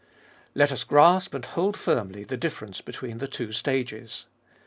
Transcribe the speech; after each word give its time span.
Let 0.55 0.71
us 0.71 0.83
grasp 0.83 1.35
and 1.35 1.45
hold 1.45 1.77
firmly 1.77 2.23
the 2.23 2.35
difference 2.35 2.81
between 2.81 3.19
the 3.19 3.27
two 3.27 3.51
stages. 3.51 4.25